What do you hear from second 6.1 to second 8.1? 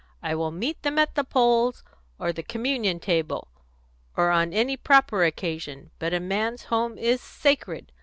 a man's home is sacred.